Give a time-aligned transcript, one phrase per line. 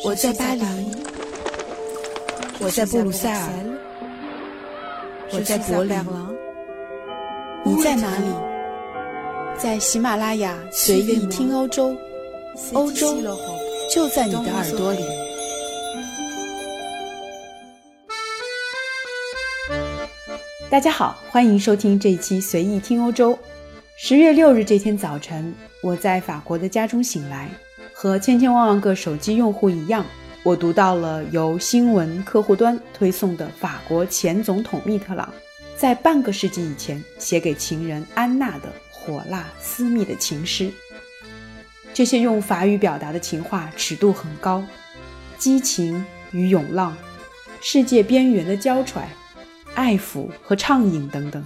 [0.00, 0.64] 我在巴黎，
[2.58, 3.48] 我在布鲁塞尔，
[5.30, 5.96] 我在柏林，
[7.64, 8.24] 你在哪里？
[9.58, 11.94] 在喜马拉雅随意听欧洲，
[12.72, 13.16] 欧洲
[13.94, 15.04] 就在你的耳朵里。
[20.70, 23.38] 大家好，欢迎收听这一期随意听欧洲。
[23.96, 27.48] 十月六日这天早晨，我在法国的家中醒来。
[28.02, 30.04] 和千千万万个手机用户一样，
[30.42, 35.32] 我读到了由新闻客户端推送的法国前总统密特朗
[35.76, 40.68] 在半个世纪以前写给情人安娜的火辣私密的情诗。
[41.94, 44.64] 这些用法语表达的情话尺度很高，
[45.38, 46.96] 激情与涌浪，
[47.60, 49.08] 世界边缘的娇喘，
[49.76, 51.40] 爱抚和畅饮等等，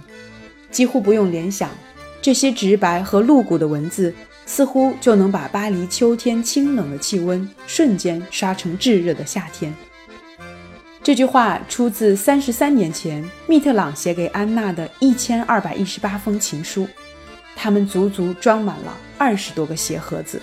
[0.71, 1.69] 几乎不用联想，
[2.19, 4.11] 这些直白和露骨的文字。
[4.47, 9.71] 似乎就能把巴黎秋天清冷的气温瞬间刷成炙热的夏天。
[11.03, 16.87] 这句话出自三十三年前密特朗写给安娜的一千二百一十八封情书，
[17.55, 20.41] 他们足足装满了二十多个鞋盒子。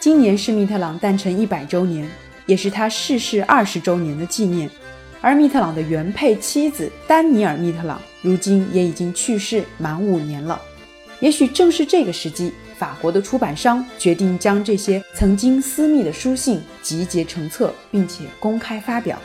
[0.00, 2.08] 今年是密特朗诞辰一百周年，
[2.46, 4.68] 也是他逝世二十周年的纪念。
[5.20, 10.60] 而密特朗的原配妻子丹尼尔·密特朗如今也已经去世满五年了。
[11.20, 12.52] 也许正是这个时机。
[12.78, 19.18] 法国的出版商决定将这些曾经私密的书信集结成册，并且公开发表。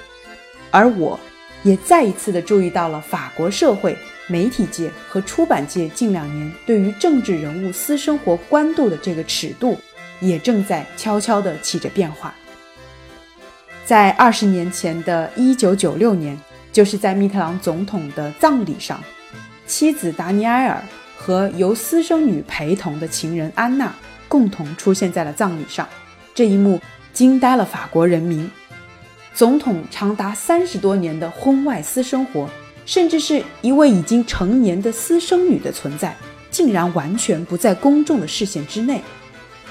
[0.70, 1.20] 而我，
[1.64, 9.78] 也再一次的注意到了法国社会、媒体界和出版界近两年对于政治人物私生活关度的这个尺度，
[10.22, 12.34] 也正在悄悄地起着变化。
[13.84, 16.40] 在二十年前的一九九六年，
[16.72, 19.04] 就是在密特朗总统的葬礼上，
[19.68, 20.82] 妻子达尼埃尔。
[21.24, 23.94] 和由私生女陪同的情人安娜
[24.28, 25.88] 共同出现在了葬礼上，
[26.34, 26.82] 这一幕
[27.14, 28.50] 惊呆了法国人民。
[29.32, 32.50] 总统长达三十多年的婚外私生活，
[32.88, 36.16] 甚至是一位已经成年的私生女的存在，
[36.50, 39.00] 竟然完全不在公众的视线之内。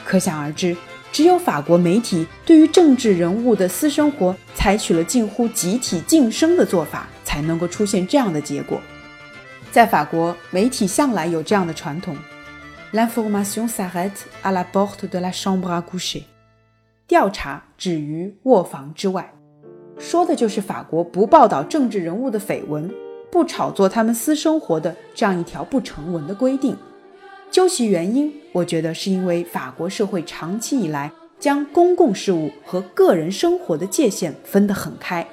[0.05, 0.77] 可想而知，
[1.11, 8.81] 只有法国媒体对于政治人物的私生活采取了近乎集体晋升的做法，才能够出现这样的结果。
[9.71, 12.17] 在法国，媒体向来有这样的传统
[12.93, 16.25] ：l'information s'arrête à la porte de la chambre à coucher。
[17.07, 19.33] 调查止于卧房之外，
[19.97, 22.93] 说的就是法国不报道政治人物的绯闻，
[23.31, 26.77] 不炒作他们私生活的这样一条不成文的规定。
[27.49, 35.25] 究其原因，我觉得是因为法国社会长期以来将公共事务和个人生活的界限分得很开，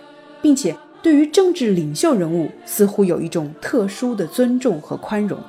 [0.44, 0.76] 并且。
[1.07, 5.40] 对于政治领袖人物，似乎有一种特殊的尊重和宽容。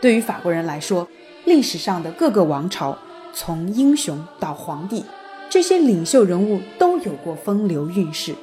[0.00, 1.06] 对于法国人来说，
[1.44, 2.98] 历史上的各个王朝，
[3.32, 5.04] 从英雄到皇帝，
[5.48, 8.34] 这些领袖人物都有过风流韵事。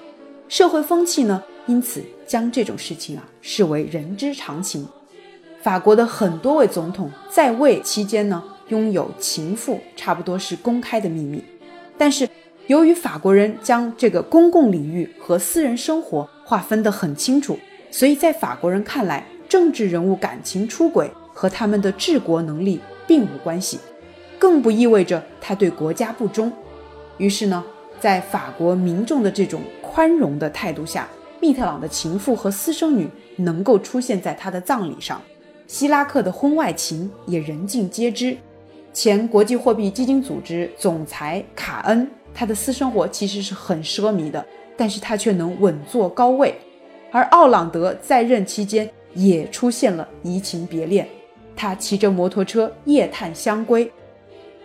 [0.47, 4.87] 社会风气呢，因此将这种事情啊视为人之常情。
[5.61, 11.43] 法国的很多位总统在位期间呢，拥有情妇，差不多是公开的秘密。
[11.97, 12.25] 但是。
[12.71, 17.59] 由于法国人将这个公共领域和私人生活划分得很清楚，
[17.91, 23.77] 所以在法国人看来，政治人物感情出轨和他们的治国能力并无关系，
[24.39, 26.49] 更不意味着他对国家不忠。
[27.17, 27.61] 于是呢，
[27.99, 31.09] 在法国民众的这种宽容的态度下，
[31.41, 33.05] 密特朗的情妇和私生女
[33.35, 35.21] 能够出现在他的葬礼上，
[35.67, 38.37] 希拉克的婚外情也人尽皆知。
[38.93, 42.09] 前国际货币基金组织总裁卡恩。
[42.33, 46.55] 他的私生活其实是很奢靡的，但是他却能稳坐高位。
[47.11, 51.07] 而奥朗德在任期间也出现了移情别恋，
[51.55, 53.89] 他骑着摩托车夜探香闺，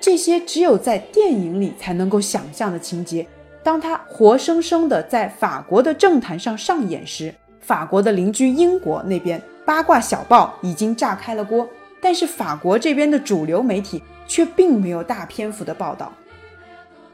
[0.00, 3.26] 这些只有在电影里才能够想象的情节，
[3.65, 11.69] 当他活生生的在法国的政坛上上演时，法国的邻居英国那边八卦小报已经炸开了锅，
[12.00, 16.12] 但是法国这边的主流媒体却并没有大篇幅的报道。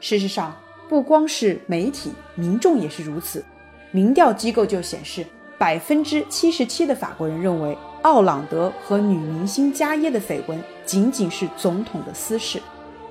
[0.03, 0.53] 事实上，
[0.89, 3.41] 不光是媒体，民众也是如此。
[3.91, 5.25] 民调机构就显示，
[5.57, 12.61] 百分之七十七的法国人认为奥朗德和女明星加耶的绯闻仅仅是总统的私事。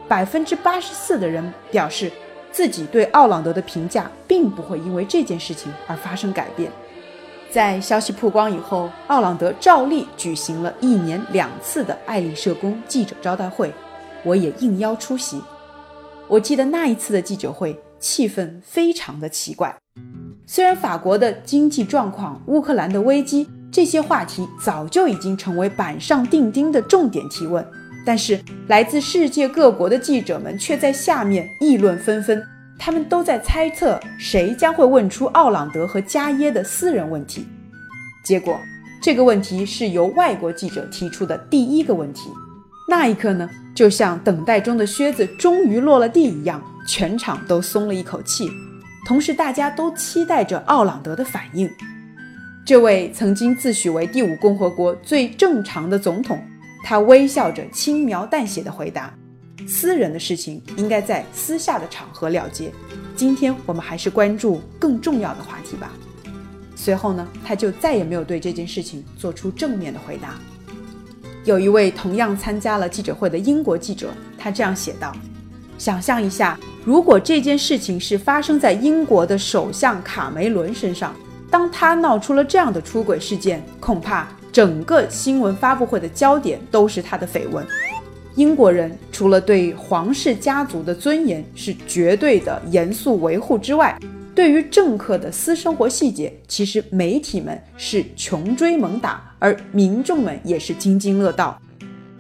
[0.07, 2.13] 百分之八十四的人表示，
[2.51, 6.71] 自己对奥朗德的评价并不会因为这件事情而发生改变。
[7.51, 13.73] 在消息曝光以后，奥朗德照例举行了一年两次的爱丽舍宫记者招待会，
[14.23, 15.43] 我也应邀出席。
[16.33, 19.77] 我记得那一次的记者会气氛非常的奇怪。
[20.47, 27.63] 虽然法国的经济状况、乌克兰的危机这些话题早就已经成为板上钉钉的重点提问，
[28.07, 32.43] 但是来自世界各国的记者们却在下面议论纷纷，
[32.79, 37.47] 他们都在猜测谁将会问出奥朗德和加耶的私人问题。
[38.25, 38.59] 结果，
[39.03, 42.31] 这个问题是由外国记者提出的第一个问题。
[42.95, 48.47] 那一刻呢，就像等待中的靴子终于落了地一样，全场都松了一口气。
[49.07, 51.67] 同时，大家都期待着奥朗德的反应。
[52.67, 56.39] 这位曾经自诩为第五共和国最正常的总统，
[56.85, 59.11] 他微笑着轻描淡写的回答
[59.67, 62.71] ：“私人的事情应该在私下的场合了结。
[63.17, 65.91] 今天我们还是关注更重要的话题吧。”
[66.77, 70.39] 随后呢，他就再也没有对这件事情做出正面的回答。
[71.45, 75.13] 有一位同样参加了记者会的英国记者，他这样写道
[75.77, 81.15] ：“想象一下，如果这件事情是发生在英国的首相卡梅伦身上。”
[81.51, 87.67] 当他闹出了这样的出轨事件，恐怕整个新闻发布会的焦点都是他的绯闻。
[88.37, 93.99] 英国人除了对皇室家族的尊严是绝对的严肃维护之外，
[94.35, 101.61] 对于政客的私生活细节，其实媒体们是穷追猛打，而民众们也是津津乐道。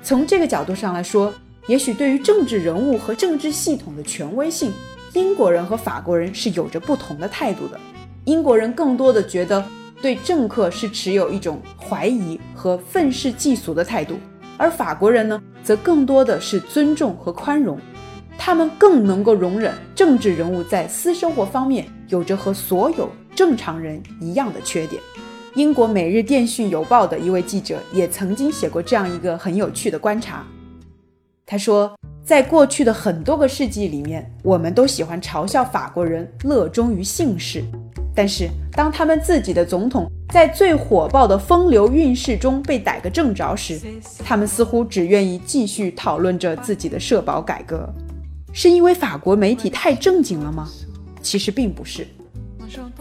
[0.02, 1.32] 从这个角度上来说，
[1.68, 4.70] 也许对于政治人物和政治系统的权威性，
[5.14, 7.80] 英国人和法国人是有着不同的态度的。
[8.24, 9.64] 英国人更多的觉得
[10.02, 14.18] 对政客是持有一种怀疑和愤世嫉俗的态度，
[14.58, 17.78] 而法国人呢，则更多的是尊重和宽容，
[18.44, 25.00] 他们更能够容忍政治人物在私生活方面有着和所有正常人一样的缺点。
[25.54, 30.44] 英国《每日电讯邮报》的一位记者也曾经写过这样一个很有趣的观察，
[31.46, 37.62] 他说，在过去的很多个世纪里面，我们都喜欢嘲笑法国人乐衷于姓氏。
[38.12, 43.80] 但是，当他们自己的总统在最火爆的风流韵事中被逮个正着时，
[44.24, 47.88] 他们似乎只愿意继续讨论着自己的社保改革。
[48.52, 50.68] 是因为法国媒体太正经了吗？
[51.22, 52.06] 其实并不是。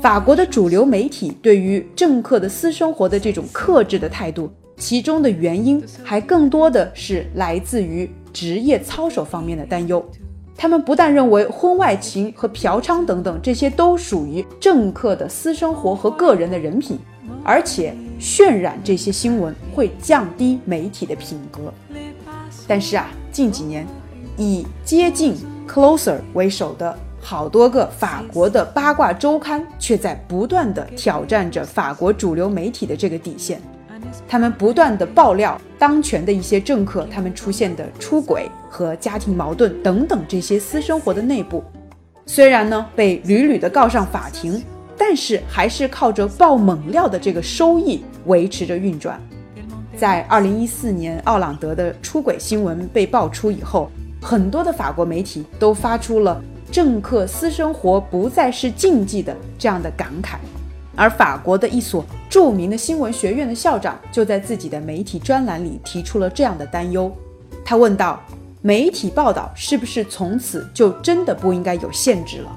[0.02, 10.04] 法国的主流媒体对于政客的私生活的这种克制的态度，其中的原因还更多的是来自于职业操守方面的担忧。
[10.58, 17.00] 他们不但认为婚外情和嫖娼等等这些都属于政客的私生活和个人的人品，
[17.44, 21.74] 而且渲染这些新闻会降低媒体的品格。
[22.68, 23.88] 但是啊，近几年
[24.38, 25.36] 以接近
[25.68, 33.62] Closer 为首的好多个法国的八卦周刊却在不断的挑战着法国主流媒体的这个底线。
[34.28, 41.64] 他们不断的爆料当权的一些政客，他们出现的出轨和家庭矛盾等等这些私生活的内部，
[42.26, 44.62] 虽然呢被屡屡的告上法庭，
[44.98, 49.22] 但是还是靠着爆猛料的这个收益维持着运转。
[49.96, 53.90] 在二零一四年奥朗德的出轨新闻被爆出以后，
[54.22, 56.42] 很多的法国媒体都发出了
[56.72, 60.36] 政客私生活不再是禁忌的这样的感慨。
[60.96, 67.12] 而法国的一所著名的新闻学院的校长就在自己的媒体专栏里提出了这样的担忧。
[67.66, 68.22] 他问道
[68.62, 72.56] ：“媒体报道是不是从此就真的不应该有限制了？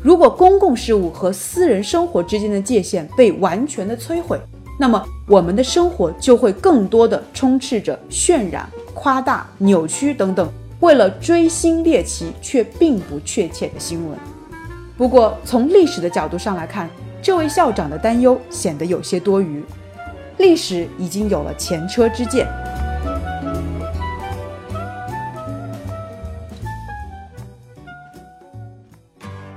[0.00, 4.38] 如果公共事务和私人生活之间的界限被完全的摧毁，
[4.78, 10.48] 那么我们的生活就会更多的充斥着渲染、夸大、扭曲等等，
[10.80, 14.18] 为了追星猎奇却并不确切的新闻。
[14.96, 16.88] 不过，从历史的角度上来看。”
[17.20, 19.62] 这位校长的担忧显得有些多余。
[20.38, 22.46] 历史已经有了前车之鉴。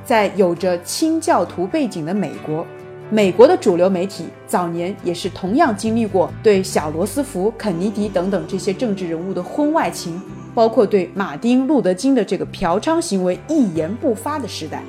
[0.03, 2.65] 在有着清教徒背景的美国，
[3.11, 10.19] 美国的主流媒体早年也是同样经历过对小罗斯福、肯尼迪等等这些政治人物的婚外情，
[10.53, 14.83] 包括对马丁·路德·金的这个嫖娼行为一言不发的时代。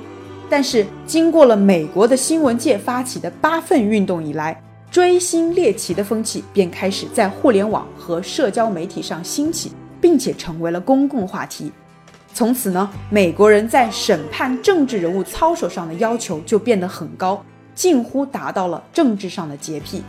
[0.49, 11.71] 但是，经过了美国的新闻界发起的八份运动以来，追星猎奇的风气便开始在互联网和社交媒体上兴起，并且成为了公共话题。
[12.35, 17.43] 从此呢，美国人在审判政治人物操守上的要求就变得很高，
[17.73, 20.03] 近乎达到了政治上的洁癖。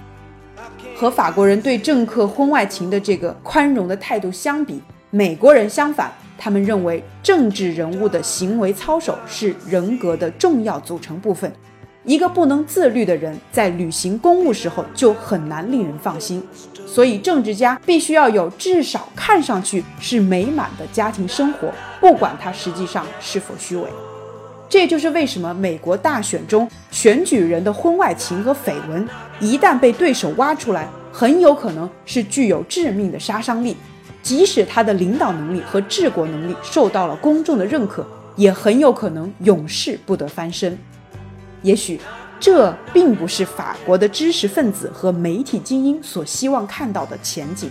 [0.96, 4.82] 和法国人对政客婚外情的这个宽容的态度相比，
[5.14, 6.12] 美国人相反。
[6.36, 11.50] 他们认为，政治人物的行为操守是人格的重要组成部分。
[12.02, 16.42] 一个不能自律的人，在履行公务时候就很难令人放心。
[16.84, 23.84] 所以，政治家必须要有至少看上去是美满的家庭生活，不管他实际上是否虚伪。
[24.68, 33.76] 这就是为什么美国大选中选举人的婚外情和绯闻，一旦被对手挖出来，很有可能是具有致命的杀伤力。
[34.24, 38.04] 即使他的领导能力和治国能力受到了公众的认可，
[38.36, 40.76] 也很有可能永世不得翻身。
[41.60, 42.00] 也许，
[42.40, 47.70] 这并不是法国的知识分子和媒体精英所希望看到的前景。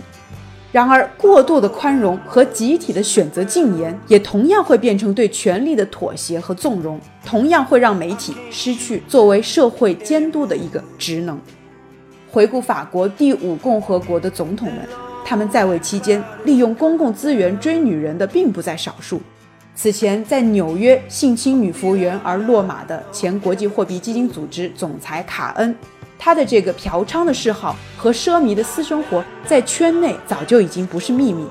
[0.70, 11.36] 然而，过度的宽容和集体的选择禁言，也同样会变成对权力的妥协和纵容，同样会让媒体失去作为社会监督的一个职能。
[12.30, 14.88] 回顾法国第五共和国的总统们，
[15.24, 19.20] 他们在位期间利用公共资源追女人的并不在少数。
[19.74, 25.74] 此前在纽约性侵女服务员而落马的前国际货币基金组织总裁卡恩。
[26.16, 31.44] 他的这个嫖娼的嗜好和奢靡的私生活，在圈内早就已经不是秘密。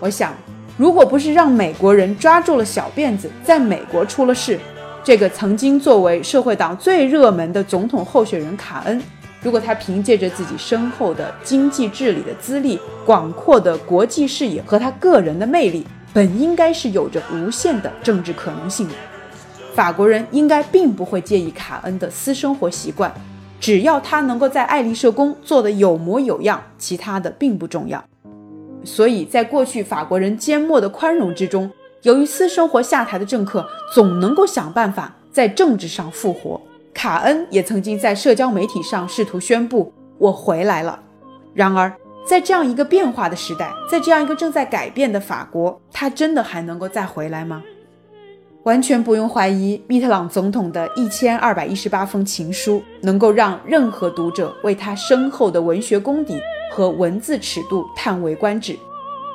[0.00, 0.32] 我想，
[0.76, 4.58] 如果不是让美国人抓住了小辫子，在美国出了事，
[5.04, 9.00] 这个曾经作为社会党最热门的总统候选人卡恩，
[9.46, 18.94] 如果他凭借着自己深厚的经济治理的资历、广阔的国际视野和他个人的魅力，本应该是有着无限的政治可能性的。
[19.72, 23.14] 法国人应该并不会介意卡恩的私生活习惯。
[23.60, 28.04] 只要他能够在爱丽舍宫做得有模有样，其他的并不重要。
[28.82, 31.70] 所以在过去法国人缄默的宽容之中，
[32.02, 36.60] 由于私生活下台的政客总能够想办法在政治上复活。
[36.96, 40.98] 卡恩也曾经在社交媒体上试图宣布“我回来了”。
[41.52, 41.94] 然而，
[42.26, 47.62] 在这样一个变化的时代，在这样一个正在改变的法国，他真的还能够再回来吗？
[48.62, 56.40] 完全不用怀疑，密特朗总统的一千二百一十八封情书能够让任何读者为他深厚的文学功底
[56.72, 58.74] 和文字尺度叹为观止。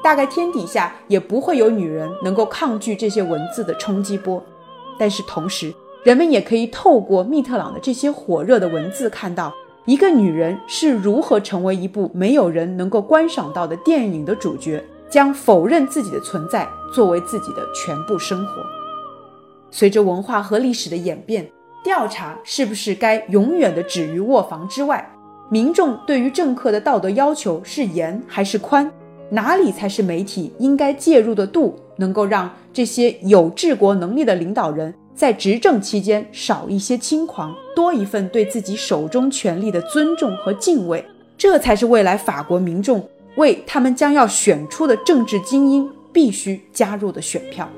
[0.03, 4.43] 大概天底下也不会有女人能够抗拒这些文字的冲击波。
[4.97, 9.53] 但是同时，人们也可以透过密特朗的这些火热的文字，看到
[9.85, 18.63] 一个女人是如何成为一部没有人能够观赏到的电影的主角，将否认自己的存在作为自己的全部生活。
[19.69, 21.47] 随着文化和历史的演变，
[21.83, 25.07] 调查是不是该永远的止于卧房之外？
[25.51, 28.91] 民众对于政客的道德要求是严还是宽？
[29.29, 31.75] 哪里才是媒体应该介入的度？
[31.97, 34.91] 能够让这些有治国能力的领导人
[35.21, 41.05] 在执政期间少一些轻狂，多一份对自己手中权力的尊重和敬畏？
[41.37, 47.69] 这才是未来法国民众为他们将要选出的政治精英必须加入的选票。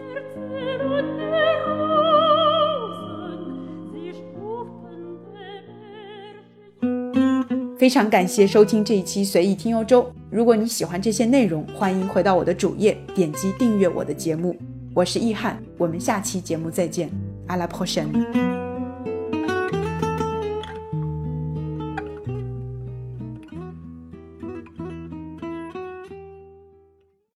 [7.78, 10.10] 非常感谢收听这一期随意听欧洲。
[10.30, 14.56] 如果你喜欢这些内容，欢迎回到我的主页，点击订阅我的节目。
[14.94, 17.12] 我是易翰，我们下期节目再见。
[17.50, 18.63] À la prochaine.